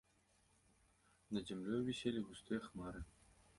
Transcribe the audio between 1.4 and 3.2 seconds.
зямлёю віселі густыя хмары.